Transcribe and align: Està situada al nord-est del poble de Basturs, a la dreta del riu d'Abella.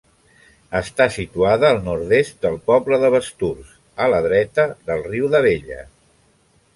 Està 0.77 1.05
situada 1.17 1.69
al 1.73 1.81
nord-est 1.89 2.39
del 2.45 2.57
poble 2.71 2.99
de 3.03 3.13
Basturs, 3.15 3.75
a 4.07 4.07
la 4.15 4.23
dreta 4.29 4.65
del 4.89 5.05
riu 5.13 5.29
d'Abella. 5.37 5.79